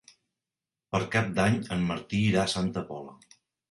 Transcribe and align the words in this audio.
Per 0.95 1.03
Cap 1.17 1.31
d'Any 1.41 1.61
en 1.79 1.87
Martí 1.93 2.25
irà 2.33 2.45
a 2.49 2.51
Santa 2.59 2.89
Pola. 2.93 3.19